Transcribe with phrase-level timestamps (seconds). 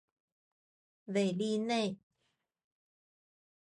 [1.05, 1.95] 韦利内。